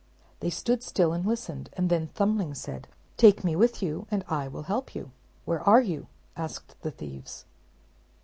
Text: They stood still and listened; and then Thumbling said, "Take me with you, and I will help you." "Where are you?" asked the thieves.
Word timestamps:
They 0.39 0.49
stood 0.49 0.81
still 0.81 1.13
and 1.13 1.23
listened; 1.27 1.69
and 1.73 1.87
then 1.87 2.07
Thumbling 2.07 2.55
said, 2.55 2.87
"Take 3.17 3.43
me 3.43 3.55
with 3.55 3.83
you, 3.83 4.07
and 4.09 4.23
I 4.27 4.47
will 4.47 4.63
help 4.63 4.95
you." 4.95 5.11
"Where 5.45 5.61
are 5.61 5.81
you?" 5.83 6.07
asked 6.35 6.75
the 6.81 6.89
thieves. 6.89 7.45